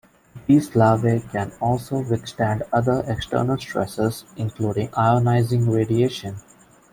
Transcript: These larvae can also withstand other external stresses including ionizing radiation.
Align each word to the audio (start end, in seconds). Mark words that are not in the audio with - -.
These 0.47 0.75
larvae 0.75 1.23
can 1.31 1.51
also 1.61 1.99
withstand 1.99 2.63
other 2.73 3.03
external 3.05 3.55
stresses 3.59 4.25
including 4.35 4.87
ionizing 4.87 5.71
radiation. 5.71 6.37